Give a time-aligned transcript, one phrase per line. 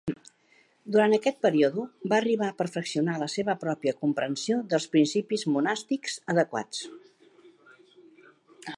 [0.93, 6.85] Durant aquest període, va arribar a perfeccionar la seva pròpia comprensió dels principis monàstics adequats.